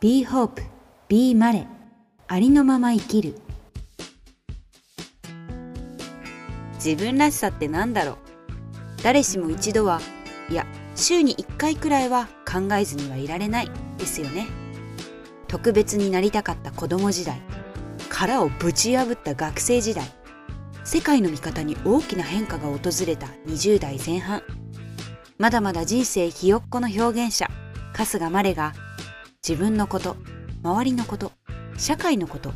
[0.00, 0.62] Be Hope,
[1.08, 1.66] Be マレ
[2.28, 3.34] ありのまま生きる。
[6.74, 8.16] 自分らしさってなんだろう？
[9.02, 10.00] 誰しも一度は
[10.50, 10.64] いや
[10.94, 13.70] 週に1回くらいは考えずにはいられない。
[13.96, 14.46] ですよね。
[15.48, 17.40] 特別になりたかった子供時代。
[18.08, 20.04] 殻をぶち破った学生時代。
[20.84, 24.44] 世界の見方に大きな変化が訪れた20代前半。
[25.38, 27.50] まだまだ人生ひよっこの表現者
[27.94, 28.74] 春日まれが
[29.46, 30.16] 自分のこと
[30.62, 31.32] 周りのこと
[31.76, 32.52] 社会のこと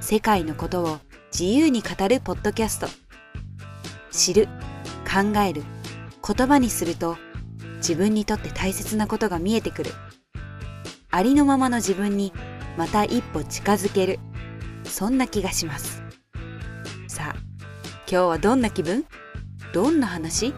[0.00, 0.98] 世界のことを
[1.32, 2.88] 自由に語るポッドキャスト。
[4.10, 4.48] 知る
[5.04, 5.62] 考える
[6.26, 7.16] 言葉にすると
[7.76, 9.90] 自分にとって大切なことが見えてくる。
[11.10, 12.32] ありのままの自分に
[12.76, 14.18] また一歩近づける。
[14.84, 16.02] そんな気がします。
[17.06, 17.36] さあ
[18.10, 19.04] 今日はどんな気分？
[19.72, 20.54] どんな話？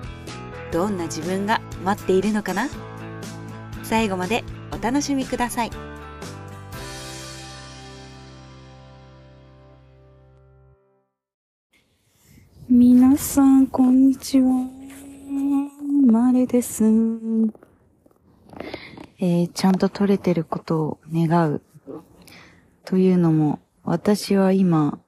[0.70, 2.68] どんな自分が待っているのかな？
[3.88, 5.70] 最後までお楽しみください
[12.68, 14.68] 皆さん、こんにちは。
[16.10, 16.84] まれです。
[19.18, 21.62] えー、ちゃんと取れてることを願う。
[22.84, 24.98] というのも、私は今、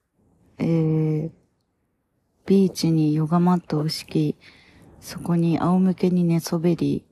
[0.57, 1.31] えー、
[2.45, 4.37] ビーチにヨガマットを敷き、
[5.01, 7.03] そこに仰向けに寝そべり、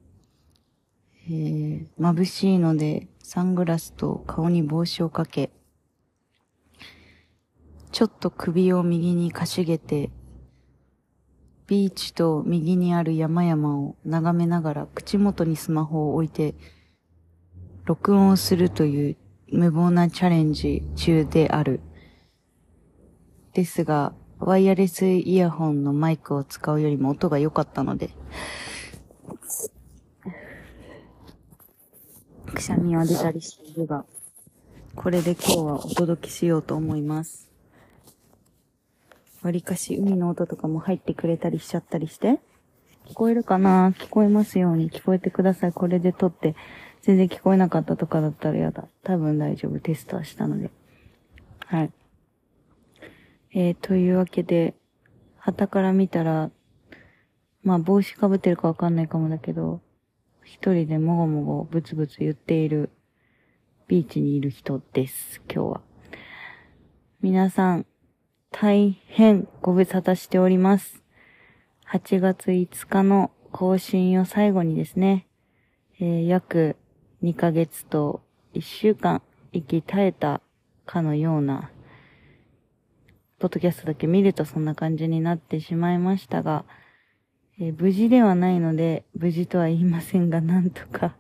[1.29, 5.51] えー、眩しいので、サングラスと顔に帽子をかけ、
[7.91, 10.09] ちょっと首を右にかしげて、
[11.67, 16.55] ビーチと右にある山々を眺めながら口元にスマホを置いて、
[17.83, 19.17] 録音をするという
[19.51, 21.81] 無謀なチャレンジ中である。
[23.51, 28.11] ですが、ワイヤレスイヤホンのマイクを使うよりも音が良かったので、
[32.51, 34.05] くしゃみは出たりしているが、
[34.95, 37.47] これで今日はお届けしようと思います。
[39.43, 42.39] わりかし海の音とかも入ってくれたりしちゃったりして。
[43.05, 43.91] 聞こえるかな？
[43.91, 45.71] 聞こえますように聞こえてください。
[45.71, 46.55] これで撮って、
[47.03, 48.85] 全然聞こえなかったとかだったらやだ。
[49.03, 49.79] 多分大丈夫。
[49.79, 50.71] テストはしたので。
[51.65, 51.91] はい。
[53.53, 54.75] えー、というわけで、
[55.37, 56.51] 旗から見たら、
[57.63, 59.79] まあ帽子かぶってるかわかんないかもだけど、
[60.47, 62.89] 一人でもごもごブツブツ言っている
[63.89, 65.41] ビーチにいる人です。
[65.53, 65.81] 今日は。
[67.21, 67.85] 皆さん、
[68.49, 71.03] 大変ご無沙汰しております。
[71.91, 75.27] 8月5日の更新を最後にですね、
[75.99, 76.77] えー、約
[77.21, 78.21] 2ヶ月と
[78.53, 79.21] 1週間
[79.51, 80.39] 息絶えた
[80.85, 81.71] かのような、
[83.39, 86.63] ポッドキャストだけ見るとそんな感じになってしまいましたが、
[87.59, 91.15] えー、無事ではないので、無事とは言いませんが、なんとか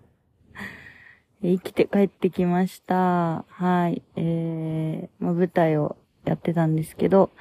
[1.41, 3.43] 生きて帰ってきました。
[3.49, 4.03] はい。
[4.15, 7.31] えー、まあ、舞台をやってたんですけど、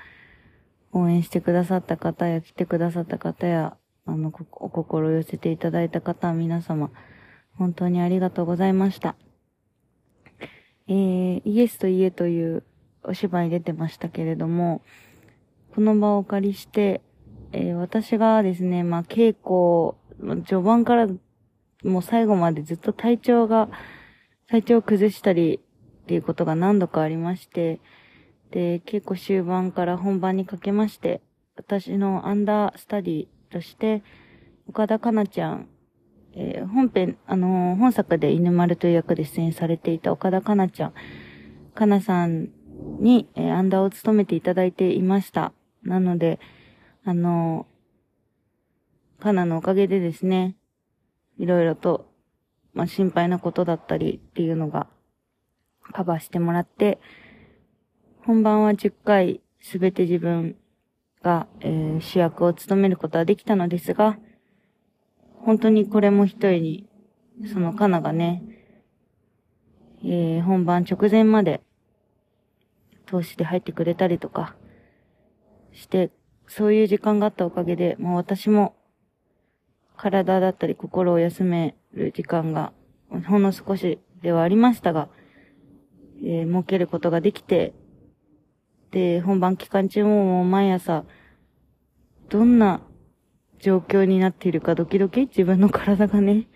[0.92, 6.90] 応援してくださった方や来てくださった方や、あの、お心寄せていただいた方、皆様、
[7.54, 9.14] 本当にありがとうございました。
[10.88, 12.62] えー、イエスと家という
[13.02, 14.80] お芝居出てましたけれども、
[15.74, 17.02] この場をお借りして、
[17.52, 19.96] えー、私がですね、まあ、稽古、
[20.44, 21.08] 序盤から
[21.84, 23.68] もう最後までずっと体調が、
[24.48, 25.60] 体調を崩したり
[26.04, 27.80] っていうことが何度かありまして、
[28.50, 31.20] で、稽古終盤から本番にかけまして、
[31.56, 34.02] 私のアンダースタディとして、
[34.68, 35.68] 岡田かなちゃん、
[36.34, 40.94] えー、本編、あのー、本作で犬丸という役で出演されていた岡田かなちゃん、
[41.74, 42.50] かなさん
[43.00, 45.52] に、えー、アンダーを務めていただいていました。
[45.82, 46.38] なので、
[47.08, 50.56] あのー、かなのおかげでですね、
[51.38, 52.12] いろいろと、
[52.74, 54.88] まあ、心配なことだったりっていうのが
[55.92, 56.98] カバーしてもらって、
[58.24, 60.56] 本番は10回すべて自分
[61.22, 64.18] が、えー、主役を務めることはできたのですが、
[65.44, 66.88] 本当にこれも一人に、
[67.52, 68.42] そのカナがね、
[70.02, 71.62] えー、本番直前まで、
[73.06, 74.56] 投資で入ってくれたりとか、
[75.72, 76.10] して、
[76.48, 78.74] そういう時間があったおかげで、もう私も、
[79.96, 82.72] 体だったり心を休める時間が、
[83.26, 85.08] ほんの少しではありましたが、
[86.22, 87.72] えー、設けることができて、
[88.90, 91.04] で、本番期間中ももう毎朝、
[92.28, 92.80] どんな
[93.58, 96.46] 状況になっているかドキドキ自分の体がね。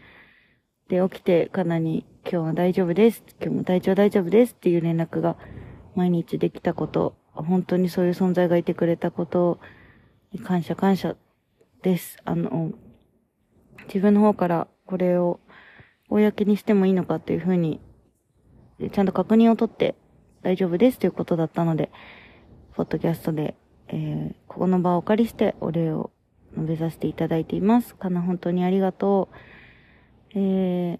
[0.88, 3.22] で、起きてかなり今日は大丈夫です。
[3.40, 5.36] 今日も体調大丈夫ですっていう連絡が
[5.94, 9.60] 毎日できたこと、本当にそういう存在がいてくれたこと
[10.38, 11.16] 感謝感謝
[11.82, 12.18] です。
[12.24, 12.72] あの、
[13.86, 15.40] 自分の方からこれを
[16.08, 17.80] 公にしてもいいのかっていうふうに
[18.88, 19.94] ちゃんと確認を取って
[20.42, 21.90] 大丈夫ですということだったので、
[22.74, 23.54] ポッドキャストで、
[23.88, 26.10] えー、ここの場をお借りしてお礼を
[26.54, 27.94] 述べさせていただいています。
[27.94, 29.28] かな、本当にありがと
[30.34, 30.38] う。
[30.38, 30.98] えー、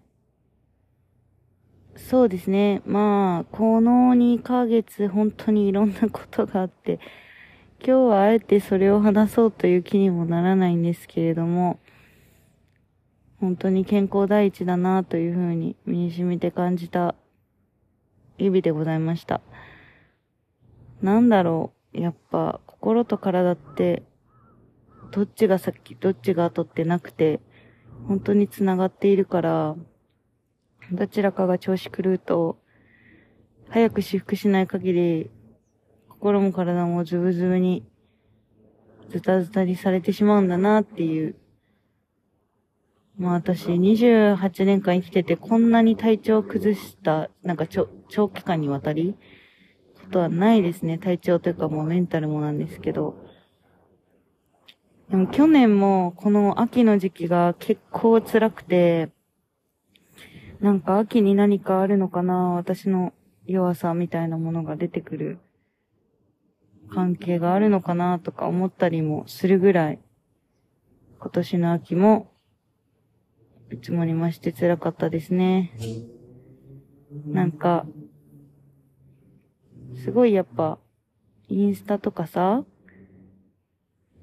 [1.97, 2.82] そうですね。
[2.85, 7.00] まあ、この2ヶ月本当にいろんなことがあって、
[7.82, 11.79] 今日はあえてそれを話そうという気にもならないんですけれども、
[13.41, 17.15] 本当に健康第一だなというふうに身に染みて感じた
[18.37, 19.41] 日々でございました。
[21.00, 24.03] なんだろう、やっぱ心と体って、
[25.11, 27.41] どっちが先、どっちが後ってなくて、
[28.06, 29.75] 本当に繋がっているから、
[30.93, 32.59] どちらかが調子狂うと、
[33.71, 35.31] 早く修復しない限り、
[36.20, 37.82] 心も体もズブズブに、
[39.08, 41.34] ズタズタにされてしまうんだなっていう
[43.20, 47.88] まあ私28年間生きててこんなに体調を崩した、なんか長
[48.31, 49.14] 期間にわたり、
[50.02, 50.96] ことはないですね。
[50.96, 53.14] 体調というかもうメンタルもなんですけど。
[55.11, 59.11] でも去年もこの秋の時期が結構辛くて、
[60.61, 63.12] なんか秋に何かあるのかな私の
[63.46, 65.38] 弱さみたいなものが出てくる
[66.93, 69.99] 関係があるのかなとか思ったりもするぐらい、
[71.21, 72.33] 今年の秋も
[73.71, 75.73] いつもにまして辛かったですね。
[77.27, 77.87] なんか、
[80.03, 80.79] すごいやっぱ、
[81.49, 82.65] インスタとかさ、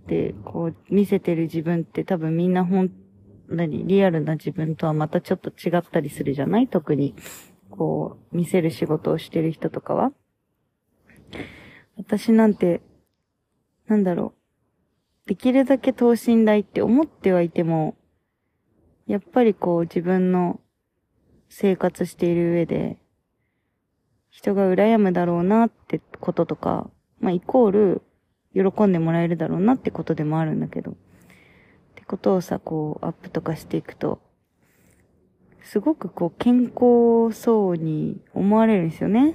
[0.08, 2.92] で、こう、見せてる自分って多分みんな本、
[3.48, 6.68] 何、リアルな自分とはまたちょっと違ったりするじゃない？
[6.68, 7.16] 特に、
[7.70, 10.12] こう、見せる仕事をしてる人とかは。
[11.98, 12.82] 私なんて、
[13.88, 14.34] なんだろ
[15.26, 15.30] う。
[15.30, 17.98] できるだけ等身大って思ってはいても、
[19.08, 20.60] やっぱりこう自分の
[21.50, 22.98] 生活している上で、
[24.30, 26.90] 人が羨むだろうなってこととか、
[27.20, 28.02] まあイコール
[28.54, 30.96] 喜んでもらえるだろうなってことでもあるんだけど、っ
[31.96, 34.22] てことをさ、こうアップとかしていくと、
[35.64, 39.34] すごくこう健康そうに思われるんですよね。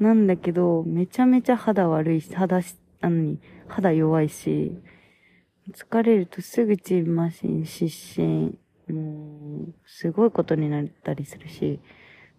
[0.00, 3.38] なんだけど、めちゃめちゃ肌悪いし、肌し、あのに、
[3.68, 4.72] 肌弱いし、
[5.72, 8.58] 疲れるとすぐチンマシン、失神、
[8.88, 11.80] もう、すごいことになったりするし、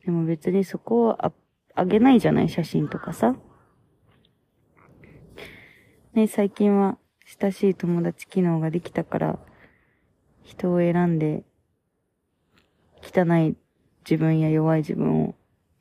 [0.04, 1.32] でも別にそこをあ
[1.76, 3.36] あげないじゃない写真とかさ。
[6.14, 6.98] ね、最近は
[7.40, 9.40] 親しい友達機能ができたから、
[10.44, 11.44] 人を選んで、
[13.02, 13.56] 汚い
[14.04, 15.36] 自分や弱い自分を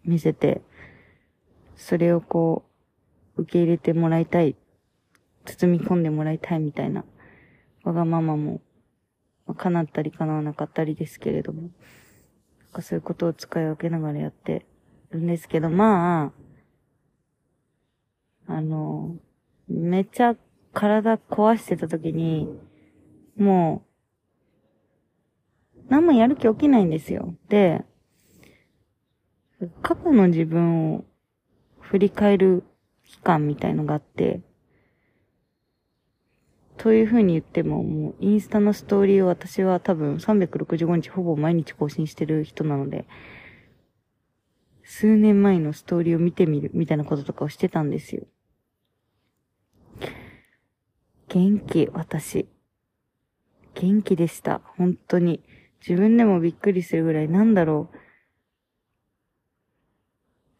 [0.05, 0.61] 見せて、
[1.81, 2.65] それをこ
[3.37, 4.55] う、受け入れてもらいたい、
[5.47, 7.05] 包み込んでもらいたいみたいな
[7.85, 8.61] わがままも、
[9.47, 11.71] まあ、叶ったり叶わなかったりですけれども、
[12.81, 14.67] そういうことを使い分けながらやって
[15.11, 16.33] るんですけど、ま
[18.47, 19.17] あ、あの、
[19.67, 20.37] めっちゃ
[20.75, 22.47] 体壊してた時に、
[23.39, 23.87] も
[25.79, 27.35] う、何もやる気起きないんですよ。
[27.49, 27.85] で、
[29.81, 31.05] 過去の自分を
[31.91, 32.63] 振り返る
[33.05, 34.43] 期間みたいのがあって、
[36.77, 43.07] というふうに言っても、もうインスタのストーリーを私は多分365日ほぼ毎日更新してる人なので、
[44.85, 48.23] 数年前のストーリーを見てみるみたいなこととかをしてたんですよ。
[51.27, 52.49] 元気、私。
[53.75, 54.61] 元気でした。
[54.77, 55.43] 本当に。
[55.81, 57.97] 自分でもびっくりするぐらい、なんだろう。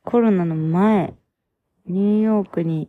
[0.03, 1.15] コロナの前、
[1.91, 2.89] ニューヨークに、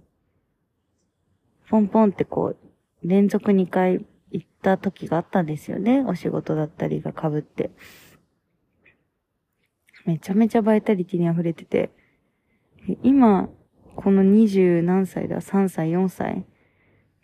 [1.70, 6.04] ポンポンってこう、連続2回行った時があったんですよね。
[6.06, 7.72] お仕事だったりが被って。
[10.06, 11.90] めちゃめちゃバイタリティに溢れてて、
[13.04, 13.50] 今、
[13.96, 16.46] この二十何歳だ、3歳、4歳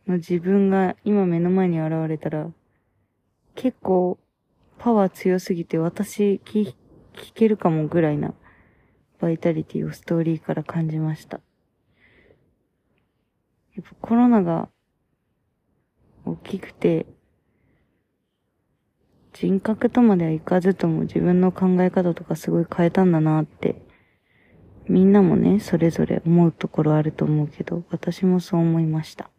[0.07, 2.51] の自分が今目の前に現れたら、
[3.55, 4.19] 結構
[4.77, 6.73] パワー強すぎて私聞
[7.13, 8.35] 聞けるかもぐらいな
[9.19, 11.41] バイタリティをストーリーから感じました。
[13.77, 14.69] やっぱコロナが
[16.25, 17.05] 大きくて、
[19.33, 23.81] 人格とまではいかずとも自分の考え方とかすごい変えたんだなって、
[24.89, 29.29] みんなもね、それぞれ思うところあると思うけど、私もそう思いました。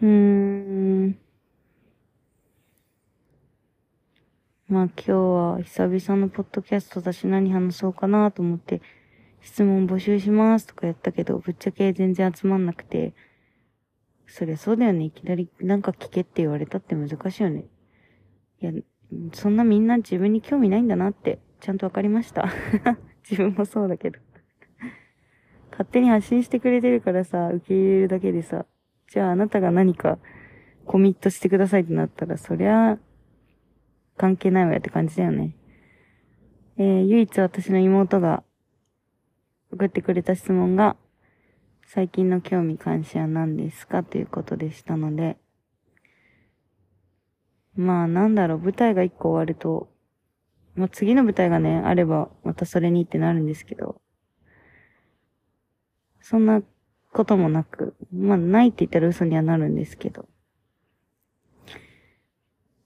[0.00, 1.18] うーん。
[4.68, 8.82] まあ今日は久々のポッドキャストだし何話そうかなと思って
[9.46, 13.14] 質問募集しますとかやったけど、ぶっちゃけ全然集まんなくて、
[14.26, 15.04] そりゃそうだよね。
[15.04, 17.64] いきなりなんか聞けって言われたって難しいよね。
[18.60, 18.72] いや、
[19.32, 22.48] そんなみんな自分に興味ないんだなって、ちゃんとわかりました。
[23.22, 24.18] 自分もそうだけど。
[25.70, 28.66] 勝手に発信してくれてるからさ、受け入れるだけでさ、
[29.06, 30.18] じゃああなたが何か
[30.86, 32.98] コミットしてくださいってなったら、そりゃ、
[34.16, 35.54] 関係ないわよって感じだよね。
[36.78, 38.42] えー、唯一私の妹が
[39.76, 40.96] 送ってくれた質問が、
[41.86, 45.36] 最近の興味関心は何ですかということでしたので、
[47.76, 49.88] まあなんだろう、舞台が一個終わると、
[50.74, 54.00] まあ次の舞台がね、あれば、またそれにってなるんですけど、
[56.22, 56.62] そんな
[57.12, 60.26] こともなく、まあないって言ったら嘘にはなるんですけど、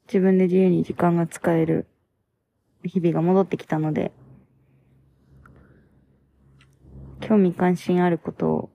[0.09, 1.87] 自分で自由に時間が使える
[2.82, 4.11] 日々が戻ってきたので、
[7.21, 8.71] 興味関心あることを、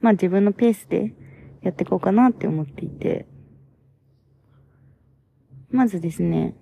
[0.00, 1.14] まあ自分のペースで
[1.62, 3.26] やっていこうかなって思っていて、
[5.70, 6.56] まずですね、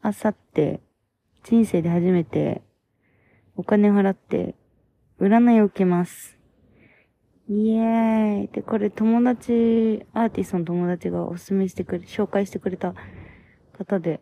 [0.00, 0.80] あさって、
[1.44, 2.62] 人生で初めて、
[3.56, 4.54] お金払って、
[5.20, 6.38] 占いを受けます。
[7.50, 8.48] イエーイ。
[8.48, 12.94] で、これ友達、アーティストの友達がおすすめしてくれ、紹介してくれた
[13.76, 14.20] 方で、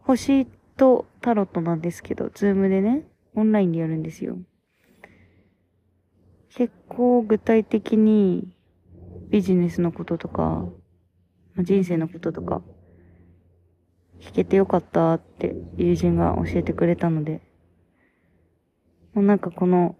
[0.00, 0.46] 星
[0.80, 4.38] とタロットなんですけど、 Zoom でね、オンラインでやるんですよ。
[6.48, 8.56] 結構具体的に
[9.28, 10.64] ビジネスのこととか、
[11.58, 12.62] 人生のこととか、
[14.20, 17.42] 聞けてよかったって友人が教えてくれたので、
[19.12, 19.96] もうなんかこの、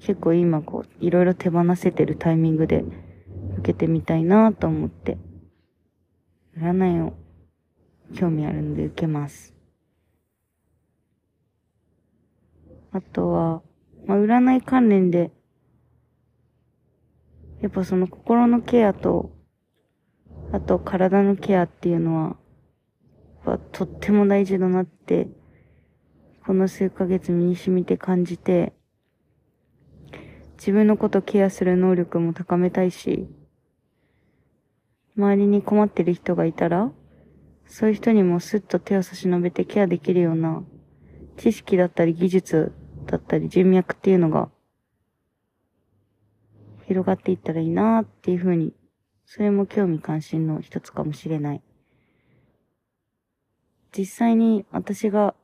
[0.00, 2.84] 結構今こう、いろいろ手放せてるタイミングで
[3.60, 5.16] 受けてみたいなと思って、
[6.58, 7.14] 占いを
[8.14, 9.55] 興味あるんで受けます。
[12.96, 13.62] あとは、
[14.06, 15.30] まあ、占い関連で、
[17.60, 19.36] やっぱその心のケアと、
[20.50, 22.36] あと体のケアっていうのは、
[23.44, 25.28] やっぱとっても大事だなって、
[26.46, 28.72] この数ヶ月身に染みて感じて、
[30.56, 33.28] 自分のことケアする能力も高めたいし、
[35.18, 36.90] 周りに困ってる人がいたら、
[37.66, 40.64] そういう人にもスッと手を差し伸べてケアできるような
[41.36, 42.72] 知識だったり技術
[43.06, 44.50] だったり人脈っていうのが
[46.86, 48.72] 広がっていったらいいなっていうふうに、
[49.24, 51.62] それも興味関心の一つかもしれない。
[53.96, 55.34] 実際に私が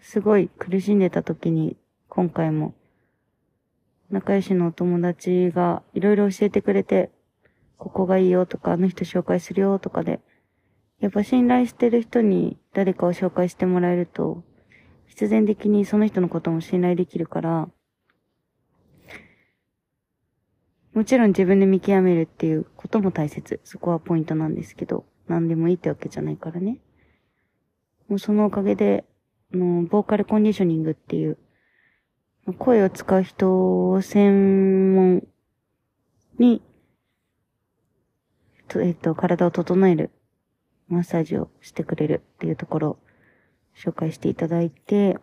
[0.00, 1.76] すごい苦しんでた時に
[2.08, 2.74] 今回も
[4.10, 7.10] 仲良しのお友達がいろいろ教えてくれて、
[7.76, 10.20] ここがいいよとか、あの人紹介するよとかで、
[11.00, 14.42] やっぱ信頼してる人に誰かを紹介してもらえると、
[15.08, 17.68] 必然的にその人のことも信頼できるから、
[20.94, 23.60] もちろん自分で見極めるっていうことも大切。
[23.64, 26.78] そこはポイントなんですけど、何でもいいってわけじゃないからね。
[28.08, 29.04] もうそのおかげで、
[29.52, 31.38] あの、ボーカルコンディショニングっていう、
[32.58, 35.22] 声を使う人を専門
[36.38, 36.62] に、
[38.76, 40.10] えっと、体を整える
[40.88, 42.98] マッサージをしてくれるっていうところ
[43.78, 45.18] 紹介していただいて、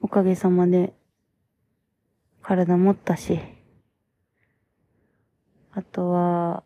[0.00, 0.92] おかげさまで
[2.42, 3.40] 体持ったし、
[5.72, 6.64] あとは、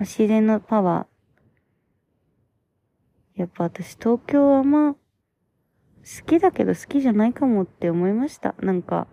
[0.00, 3.40] 自然のパワー。
[3.40, 4.98] やっぱ私東京はまあ、好
[6.26, 8.54] きだけど好きじゃないかもって思いました。
[8.60, 9.06] なんか、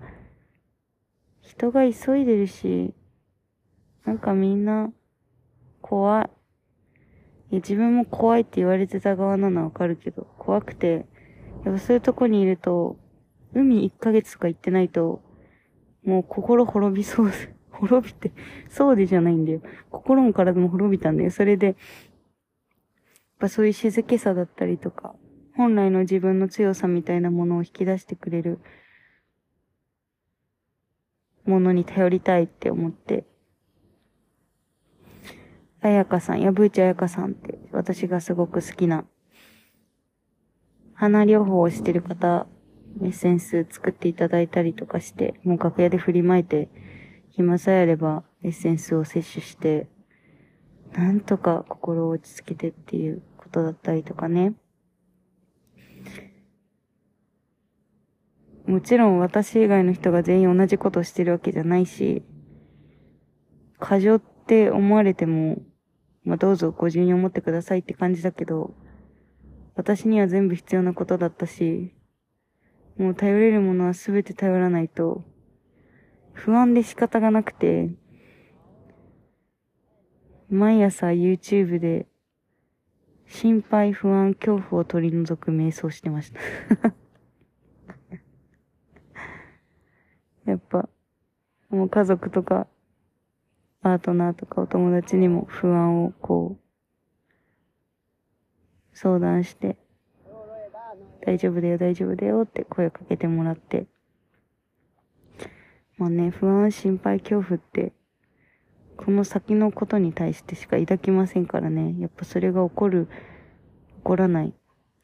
[1.40, 2.94] 人が急いでるし、
[4.06, 4.92] なんかみんな、
[5.82, 6.41] 怖い。
[7.58, 11.06] 自分も怖いって言われてた側なのはわかるけど、怖くて、
[11.66, 12.98] やっぱそういうとこにいると、
[13.54, 15.22] 海1ヶ月とか行ってないと、
[16.06, 17.30] もう心滅びそう、
[17.72, 18.32] 滅びて、
[18.70, 19.62] そうでじゃないんだよ。
[19.90, 21.32] 心も体も滅びたんだよ。
[21.32, 21.76] それで、やっ
[23.40, 25.16] ぱそういう静けさだったりとか、
[25.56, 28.60] 本来の自分の強さみたいなものを引き出してくれる
[31.46, 33.26] ものに頼りたいって思って、
[35.82, 39.06] あやかさん、やぶうちあやかさんって、私がすごく好きな、
[40.94, 42.48] 花療法をしてる方、
[43.02, 46.70] エッセンス作っていただいたりとかして、もう楽屋で振りまいて、
[47.32, 49.88] 暇さえあればエッセンスを摂取して、
[50.94, 54.54] なんとか心を落ち着けてっていうことだったりとかね。
[58.68, 62.24] もちろん私以外の人が全員同じことをしてるわけじゃないし、
[63.80, 65.58] 過剰って思われても、
[66.24, 68.74] まあ、どうぞご自由に思ってくださいって感じだけど、
[69.76, 71.94] 私には全部必要なことだったし、
[72.98, 75.24] もう頼れるものは全て頼らないと、
[76.34, 77.90] 不安で仕方がなくて、
[80.50, 82.08] 毎朝 YouTube で
[83.32, 86.40] 心配、不安、恐怖を取り除く瞑想してました。
[90.52, 90.90] やっぱ、
[91.70, 92.68] もう家族とか、
[93.82, 96.62] パートナーとかお友達にも不安をこう、
[98.94, 99.78] 相談して、
[101.26, 103.88] 大丈夫だよ、大丈夫だよって声をかけてもらって。
[105.98, 107.94] まあね、不安、心配、恐怖って、
[108.98, 111.96] この先のことに対してしか抱きませんからね。
[112.00, 113.12] やっぱそれが起こる、起
[114.04, 114.54] こらない。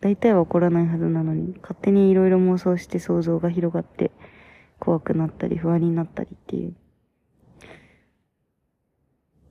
[0.02, 4.12] 大体は起こらないはずなのに、勝手にいろいろ妄想して想像が広がって、
[4.80, 6.76] 怖くなったり不安になったりっていう。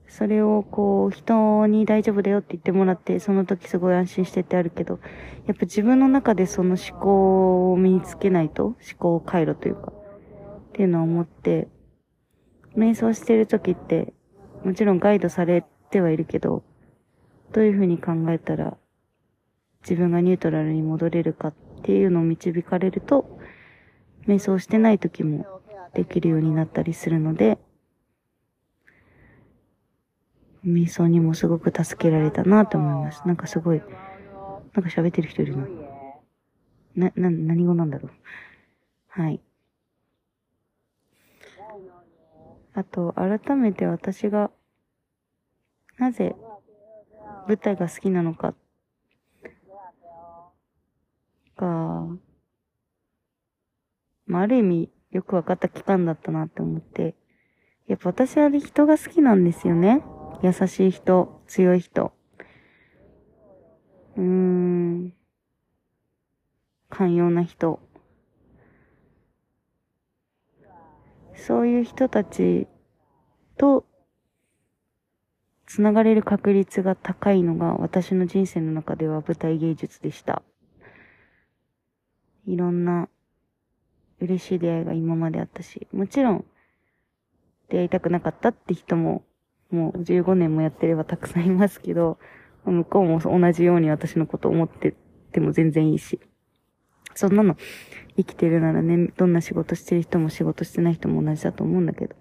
[0.08, 5.00] それをこう、人に大丈夫だよって言ってもらって、その時すごい安心してってあるけど、
[5.46, 11.68] やっぱ自分の中でその思考を身につけないと、思考回路というか、っていうのを思って、
[12.76, 14.12] 瞑想してる時って、
[14.64, 16.62] もちろんガイドされてはいるけど、
[17.52, 18.76] どういうふうに考えたら、
[19.82, 23.38] 自分がニュートラルに戻れるかっていうのを導かれると、
[24.26, 25.46] 瞑想してない時も
[25.94, 27.58] できるようになったりするので、
[30.66, 33.22] 瞑想にもすごく助けられたなと思います。
[33.24, 35.66] なんかすごい、なんか喋ってる人いるな。
[36.96, 38.12] な、な、何語なんだろう。
[39.08, 39.40] はい。
[42.74, 44.50] あと、改めて私が、
[45.98, 46.36] なぜ
[47.46, 48.54] 舞台が好きなのか、
[51.56, 51.66] が、
[54.26, 57.14] まあ、ある意味よくわかった期間だったなって思って、
[57.86, 60.02] やっぱ私は人が好きなんですよね。
[60.42, 62.12] 優しい人、強い人。
[64.16, 65.12] うーん。
[66.88, 67.80] 寛容な人。
[71.34, 72.66] そういう人たち
[73.56, 73.86] と
[75.66, 80.42] つながれる確率が高いのが私の人生の中では舞台芸術でした。
[82.46, 83.08] いろんな
[84.20, 86.44] 嬉しい出会いが今まであったし、もちろん
[87.68, 89.24] 出会いたくなかったって人も
[89.70, 92.18] もう15年もやってればたくさんいますけど、
[92.64, 94.94] 向こうも同じように私のこと思って
[95.32, 96.20] ても全然いいし。
[97.14, 97.56] そんなの
[98.16, 102.14] 生きてるならね、どんな仕事してる人も仕事してない人も同じだと思うんだけど。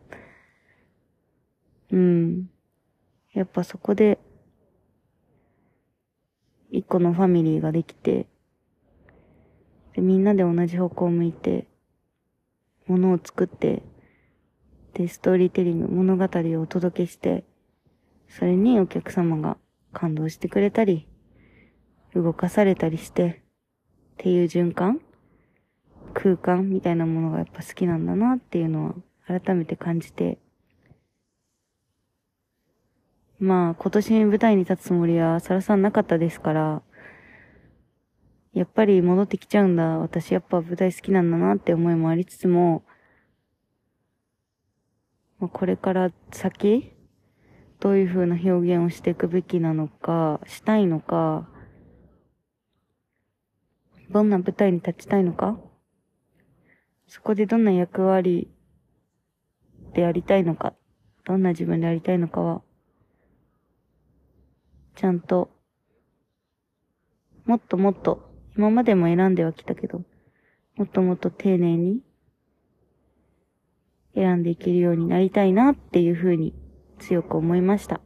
[1.91, 2.49] うん。
[3.33, 4.19] やっぱそこで、
[6.71, 8.27] 一個のファミリーができて、
[9.93, 11.67] で、みんなで同じ方向を向いて、
[12.87, 13.83] ものを作って
[14.95, 17.43] で、ストーリーテリング、物語をお届けして、
[18.29, 19.57] それにお客様が
[19.91, 21.05] 感動してくれたり、
[22.15, 23.43] 動かされたりして、
[24.13, 25.01] っていう循環
[26.13, 28.95] 空間みたいなものがやっぱ好きなんだなっていうの
[29.27, 30.37] は改めて感じて、
[33.37, 36.81] まあ今年舞台に立つつもりはさらさんなかったですから、
[38.53, 39.99] やっぱり戻ってきちゃうんだ。
[39.99, 42.85] 私やっぱ舞台好きなんだなって思いもありつつも、
[45.39, 46.93] まあ、これから先、
[47.79, 51.49] どういう風な表現をしていくべきなのか、したいのか、
[54.09, 55.59] どんな舞台に立ちたいのか、
[57.07, 58.49] そこでどんな役割
[59.93, 60.73] でやりたいのか、
[61.25, 62.61] どんな自分でやりたいのかは、
[64.95, 65.51] ちゃんと、
[67.45, 70.03] もっともっと、今までも選んではきたけど、
[70.77, 72.01] もっともっと丁寧に
[74.15, 76.53] 選んでいけるようになりたいなっていうふうに
[76.99, 78.01] 強く思いました。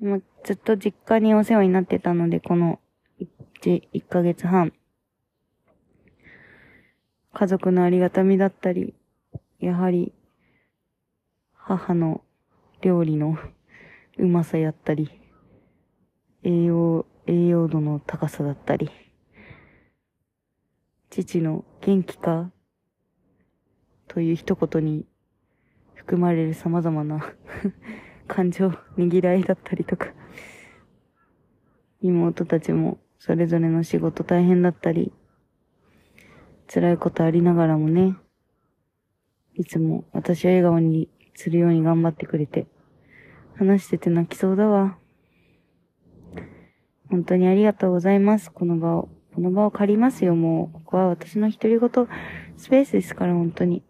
[0.00, 2.80] ずっと実家にお世話になってたので、この
[3.60, 4.72] 1、1ヶ月半。
[7.34, 8.94] 家族のありがたみだったり、
[9.58, 10.14] やはり、
[11.52, 12.22] 母の
[12.80, 13.36] 料理の
[14.16, 15.10] うまさやったり、
[16.44, 18.90] 栄養、栄養度の高さだったり、
[21.10, 22.50] 父の元気か？
[24.08, 25.06] という一言に
[25.94, 27.34] 含まれる様々な
[28.28, 30.12] 感情、にぎらいだったりとか、
[32.00, 35.12] 妹たちもそれぞれの仕事大変だったり、
[36.72, 38.16] 辛いことありながらもね、
[39.54, 42.66] いつも私を笑顔にするように頑張ってくれて、
[43.54, 44.98] 話してて泣きそうだわ。
[47.10, 49.08] 本当にありがとうございます、この場を。
[49.38, 50.78] この場を借りますよ、もう。
[50.78, 51.90] ここは私の独り言
[52.56, 53.84] スペースですから、本当に。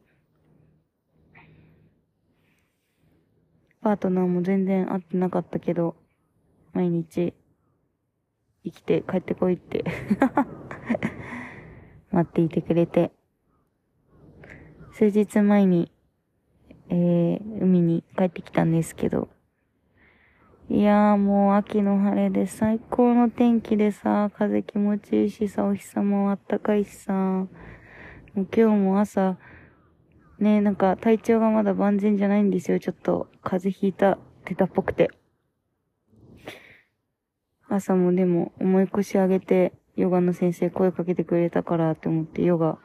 [3.81, 5.97] パートナーも全然会ってなかったけど、
[6.75, 7.33] 毎日
[8.63, 9.85] 生きて帰ってこいって
[12.13, 13.11] 待っていてくれて。
[14.93, 15.91] 数日前に、
[16.91, 19.31] えー、海に帰ってきたんですけど、
[20.71, 27.47] いやーもう秋の晴れで最高の天気でさ、風気持ちいいしさ、お日様もあったかいしさ、も
[28.37, 29.39] う今日も朝、
[30.39, 32.79] ねなんか体調がまだ万全じゃないんですよ。
[32.79, 35.11] ちょっと風邪ひいた、てたっぽくて。
[37.71, 42.79] 朝もでも思い腰上げて、ヨガの先生声かけてくれたからって思ってヨガ、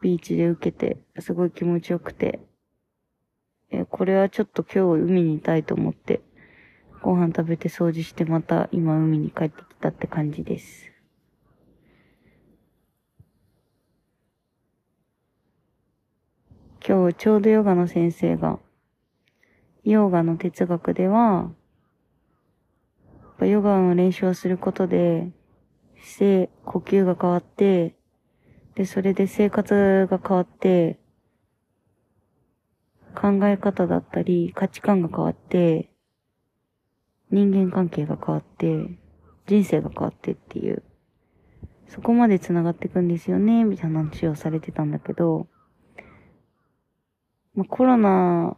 [0.00, 2.40] ビーチで受けて、すごい気持ちよくて、
[3.70, 6.22] え、これはちょっと今日海にいたいと思って、
[7.02, 10.90] ご飯食べて掃除してまた今海に帰ってきたって感じです。
[16.86, 18.58] 今日ちょうどヨガの先生が、
[19.84, 21.52] ヨガの哲学では、
[23.40, 25.30] ヨガの練習をすることで、
[26.02, 27.94] 姿勢、呼吸が変わって、
[28.74, 30.98] で、それで生活が変わって、
[33.14, 35.89] 考え方だったり、価値観が変わって、
[37.30, 38.98] 人間関係が変わって、
[39.46, 40.82] 人生が変わってっていう、
[41.88, 45.46] そこまで繋がっていくんですよね、みたいな話をされてたんだけど、
[47.54, 48.56] まあ、コロナ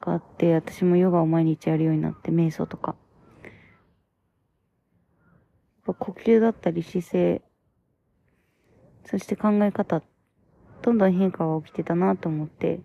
[0.00, 2.96] があって、私もヨガを毎日やるようになって、瞑想とか。
[5.92, 7.42] 呼吸だったり姿勢、
[9.04, 10.02] そして考え方、
[10.82, 12.80] どんどん変化が起きてたなと思って。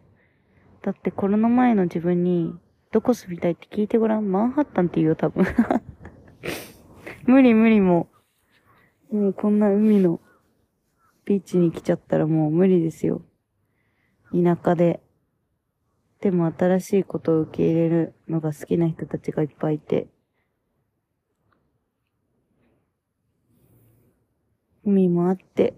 [0.81, 2.55] だってコロナ前の自分に、
[2.95, 4.31] どこ住みたいって聞いてごらん。
[4.31, 5.45] マンハッタンって言うよ、多分。
[7.27, 8.07] 無理無理も
[9.11, 9.17] う。
[9.17, 10.21] もうこんな海の
[11.25, 13.21] ビーチに来ちゃったらもう無理ですよ。
[14.31, 15.03] 田舎で。
[16.21, 20.07] でも新しいことを受け入れるのが好きな人たちがいっぱいいて。
[24.85, 25.75] 海もあって、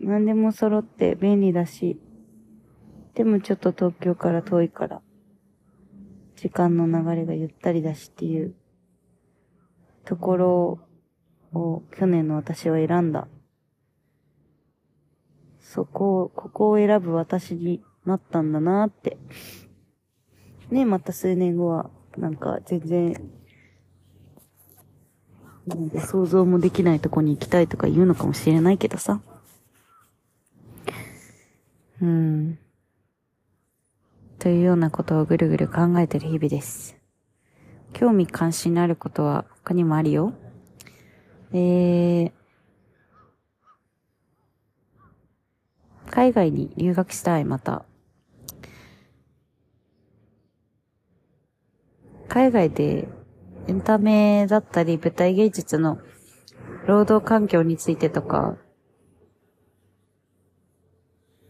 [0.00, 2.00] 何でも揃って便利だし、
[3.14, 5.02] でもちょっと東京から遠いから、
[6.36, 8.54] 時間の流れがゆったりだしっていう
[10.04, 10.78] ところ
[11.52, 13.26] を去年の私は選んだ。
[15.60, 19.18] そこを、ここを選ぶ私になったんだなって。
[20.70, 23.30] ねまた数年後は、なんか全然、
[25.66, 29.20] なんで想像もできないとこに行きたいとか言うのかもしれないけどさ。
[32.00, 32.58] うん。
[34.46, 36.96] というようなことをぐるぐる考えてる日々です。
[37.92, 40.34] 興味関心のあることは他にもあるよ。
[41.52, 42.32] えー、
[46.08, 47.86] 海外に留学したい、また。
[52.28, 53.08] 海外で
[53.66, 55.98] エンタメだったり舞台芸術の
[56.86, 58.56] 労働環境についてとか、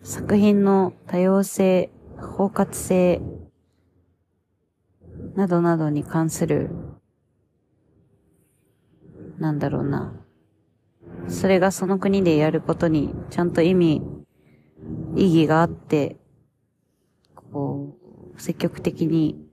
[0.02, 3.20] 作品の多様性、包括性、
[5.34, 6.70] などなどに関する、
[9.38, 10.14] なんだろうな。
[11.28, 14.02] それがその国でやることにちゃんと意味、
[15.14, 16.16] 意義があって、
[17.52, 17.96] こ
[18.34, 19.46] う、積極的に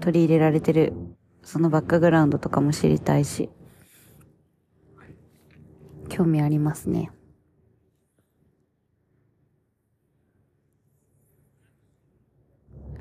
[0.00, 0.92] 取り入れられてる、
[1.42, 3.50] そのバックグラウンドとかも知りたいし、
[6.08, 7.10] 興味ありますね。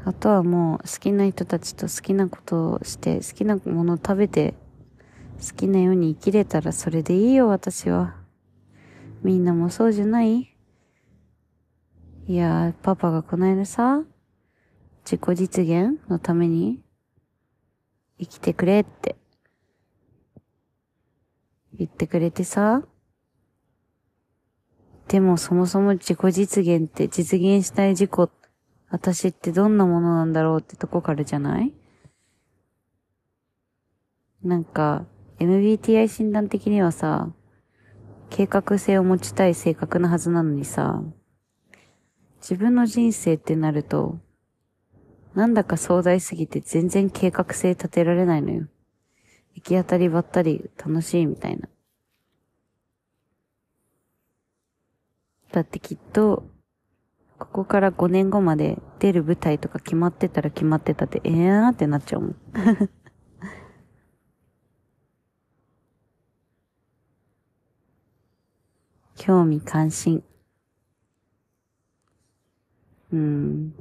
[0.04, 4.56] あとはもう好きな人たちと好きなことをして、好きなものを食べて、
[5.40, 8.16] 好きなように生きれたらそれでいいよ、私は。
[9.24, 10.56] みんなもそうじゃない？
[12.28, 14.04] いや、パパがこないださ、
[15.06, 16.80] 自己実現のために
[18.20, 19.16] 生きてくれって
[21.74, 22.84] 言ってくれてさ。
[25.08, 28.12] でもそもそも自己実現って実現したい自己、
[28.91, 31.73] 私ってどんなものなんだろうってとこからじゃない？
[34.43, 35.06] なんか、
[35.39, 37.32] MBTI 診断的にはさ、
[38.30, 41.01] 計画性を持ちたい性格なはずなのにさ、
[42.41, 44.19] 自分の人生ってなると、
[45.36, 48.67] なんだか壮大すぎて全然計画性立てられないのよ。
[49.56, 51.69] 行き当たりばったり楽しいみたいな。
[55.54, 56.51] だってきっと、
[57.41, 62.36] ここから5年後まで出る舞台とか決まってたら決まってたって、ええー、なってなっちゃうもん。
[69.15, 70.23] 興味関心。
[73.12, 73.73] うん。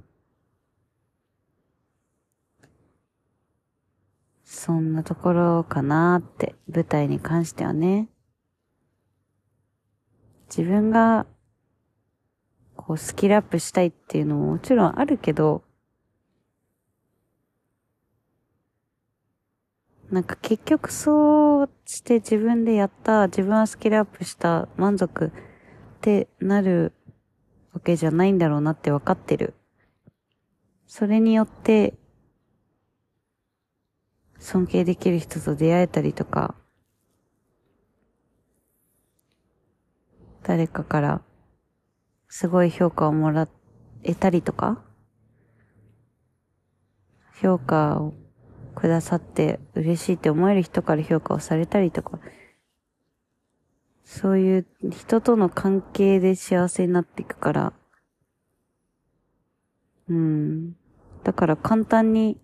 [4.45, 8.09] そんなところかなって、舞台に関してはね。
[10.49, 11.27] 自分が、
[12.91, 15.63] こう、スキルアップしたいっていうのももちろんあるけど、
[20.11, 25.31] なんか結局そうして自分でやった、自分はスキルアップした、満足っ
[26.01, 26.93] てなる
[27.73, 29.55] わけじゃないんだろうなって分かってる。
[30.89, 31.95] それによって、
[34.41, 36.57] 尊敬できる人と出会えたりとか、
[40.43, 41.23] 誰かから
[42.31, 43.49] すごい評価をもら
[44.05, 44.81] えたりとか、
[47.43, 48.15] 評価を
[48.77, 52.21] くださって嬉しいって思える人から評価をされたりとか、
[54.05, 57.73] そういう人との関係で幸せになっていくから、
[60.09, 60.77] うん。
[61.25, 62.39] だから簡単に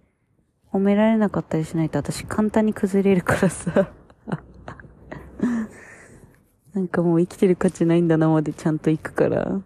[0.72, 3.92] 褒められなかったりしないと私簡単に崩れるからさ。
[6.74, 9.62] なんかもう生きてる価値ないんだなまでちゃんと行くから。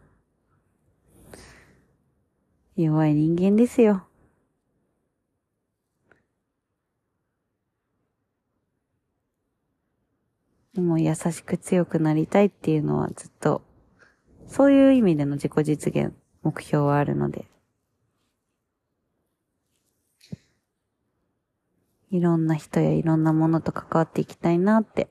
[2.85, 4.07] 弱い人間ですよ。
[10.75, 13.63] でも優しく強くなりたいっていうのはずっと、
[14.47, 17.47] そういう意味での自己実現、目標はあるので。
[22.11, 25.09] いろんな人やいろんなものと関わっていきたいなって。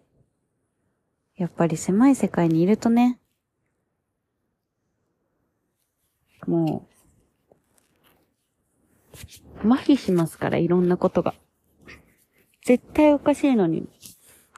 [1.37, 3.19] やっぱり狭い世界にいるとね、
[6.47, 6.98] もう、
[9.63, 11.33] 麻痺しますから、いろんなことが。
[12.63, 13.87] 絶対おかしいのに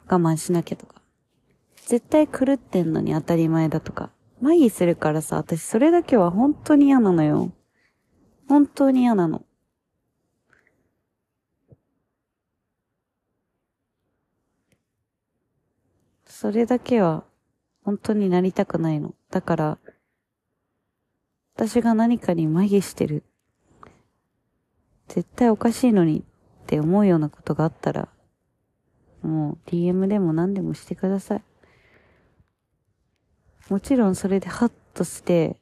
[0.08, 1.02] 我慢しなきゃとか。
[1.86, 4.12] 絶対狂ってんのに当たり前だとか。
[4.42, 7.52] 麻痺するからさ、私それだけは本当に嫌なのよ。
[8.48, 9.46] 本当に嫌なの。
[16.26, 17.24] それだけは
[17.84, 19.14] 本当になりたくないの。
[19.30, 19.78] だから、
[21.56, 23.24] 私が何かに麻痺してる。
[25.12, 26.24] 絶対おかしいのにっ
[26.68, 28.08] て思うようなことがあったら、
[29.22, 31.44] もう DM でも何でもしてください。
[33.70, 35.58] もちろんそれでハッとして、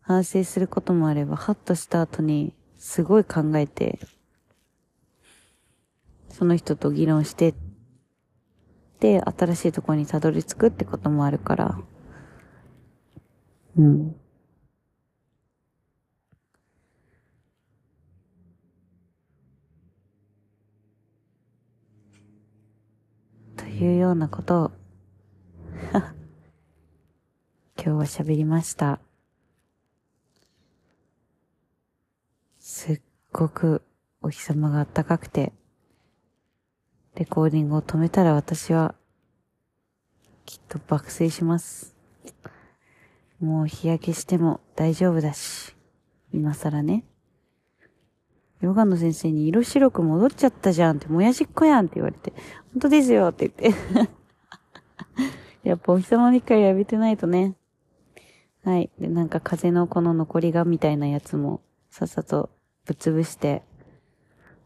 [0.00, 4.00] 反省することもあれば、ハッとした後に、すごい考えて、
[6.28, 7.54] その人と議論して、
[8.98, 11.78] で、新しいところにたどり着くってこともあるから、
[13.76, 14.16] うん。
[23.74, 24.70] いうようなことを、
[25.92, 26.12] 今
[27.76, 29.00] 日は喋りました。
[32.60, 33.00] すっ
[33.32, 33.82] ごく
[34.22, 35.52] お日様が暖かくて、
[37.14, 38.94] レコーディングを止めたら私は、
[40.44, 41.94] きっと爆睡します。
[43.40, 45.74] もう日焼けしても大丈夫だし、
[46.32, 47.04] 今更ね。
[48.64, 52.32] ヨガの先生に色白く戻っちゃったじゃんって、もやしっこやんって言われて、
[52.72, 53.78] 本当ですよって言って。
[55.62, 57.56] やっぱお日様の光浴びてないとね。
[58.64, 58.90] はい。
[58.98, 62.48] で、なんか風のこの残りがみたいなやつも、さっさと
[62.86, 63.62] ぶっ潰して、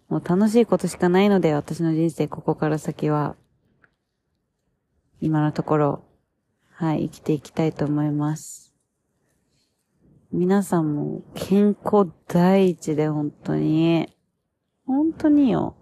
[0.09, 3.35] もう楽しいことしかないので、私の人生ここから先は、
[5.21, 6.05] 今のところ、
[6.71, 8.68] はい、生きていきたいと思います。
[10.31, 14.15] 皆さんも健康第一で本当に、
[14.87, 15.75] 本当によ。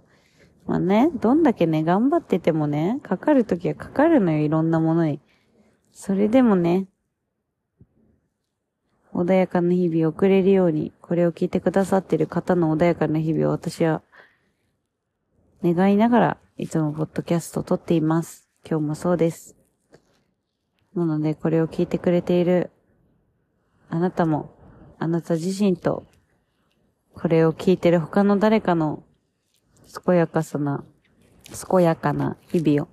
[0.66, 5.20] まあね、どんだけね、頑張っててもね、かかるときはかかるのよ、いろんなものに。
[5.90, 6.86] それでもね、
[9.12, 14.02] 穏やかな日々を送れるように、これを聞いてくださってる方の穏やかな日々を私は、
[15.64, 18.48] 願いながら、いつもポッドキャストを撮っています。
[18.68, 19.56] 今日もそうです。
[20.94, 22.70] なので、これを聞いてくれている、
[23.88, 24.54] あなたも、
[24.98, 26.06] あなた自身と、
[27.14, 29.02] これを聞いてる他の誰かの、
[30.04, 30.84] 健やかさな、
[31.68, 32.88] 健やかな日々を、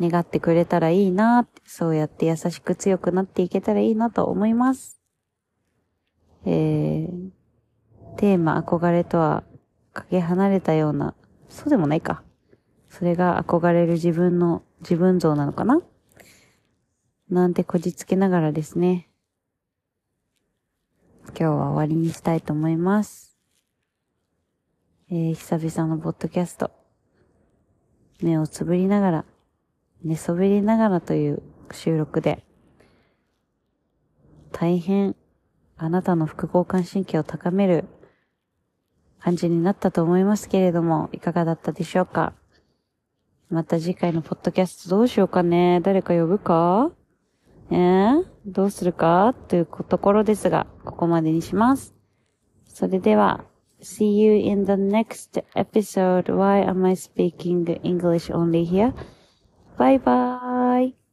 [0.00, 5.00] 願ってくれたらいいなって、そうやって優しく強くなっていけたらいいなと思います。
[6.44, 7.30] えー、
[8.16, 9.44] テーマ憧れとは、
[9.92, 11.14] かけ離れたような、
[11.48, 12.22] そうでもないか。
[12.88, 15.82] それが憧れる自分の自分像なのかな
[17.28, 19.08] なんてこじつけながらですね。
[21.30, 23.36] 今日は終わりにしたいと思います。
[25.10, 26.70] えー、久々のポッドキャスト。
[28.22, 29.24] 目をつぶりながら、
[30.04, 32.44] 寝そべりながらという収録で、
[34.52, 35.16] 大変
[35.76, 37.86] あなたの副交感神経を高める
[39.18, 42.34] 感じになったと思いますけれども、いかがだったでしょうか？
[43.50, 46.92] また次回のポッドキャストどうしようかね誰か呼ぶか？
[47.70, 48.12] え、
[48.46, 51.94] どうするかというところですが、ここまでにします。
[52.66, 53.44] それでは、
[53.80, 56.24] see you in the next episode.
[56.24, 58.94] Why am I speaking English only here?
[59.78, 61.05] Bye bye.